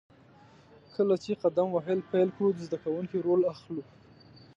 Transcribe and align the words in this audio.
کله 0.95 1.15
چې 1.23 1.39
قدم 1.43 1.67
وهل 1.71 1.99
پیل 2.11 2.29
کړو، 2.35 2.49
د 2.53 2.59
زده 2.67 2.77
کوونکي 2.83 3.17
رول 3.25 3.41
اخلو. 3.53 3.83